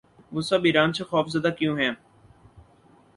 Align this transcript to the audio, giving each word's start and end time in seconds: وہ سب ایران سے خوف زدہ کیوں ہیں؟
وہ 0.31 0.41
سب 0.41 0.61
ایران 0.65 0.93
سے 0.93 1.03
خوف 1.03 1.27
زدہ 1.27 1.49
کیوں 1.57 1.77
ہیں؟ 1.79 1.91